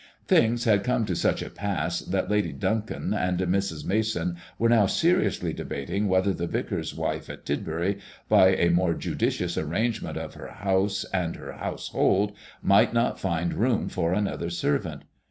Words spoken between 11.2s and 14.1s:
her household, might not find room